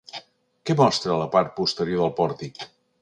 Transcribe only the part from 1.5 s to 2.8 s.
posterior del pòrtic?